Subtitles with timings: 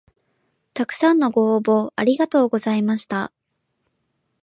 [0.73, 3.31] たくさんのご応募ありがとうございました